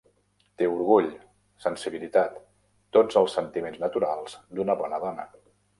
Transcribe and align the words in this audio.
Té 0.61 0.69
orgull, 0.77 1.09
sensibilitat, 1.65 2.41
tots 2.99 3.21
els 3.23 3.39
sentiments 3.41 3.87
naturals 3.87 4.39
d'una 4.57 4.81
bona 4.83 5.07
dona. 5.07 5.33